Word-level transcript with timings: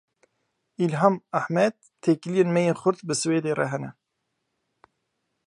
Îlham 0.83 1.15
Ehmed 1.39 1.73
Têkiliyên 2.03 2.49
me 2.53 2.61
yên 2.67 2.77
xurt 2.81 2.99
bi 3.07 3.13
Swêdê 3.21 3.51
re 3.59 3.65
hene. 3.71 3.91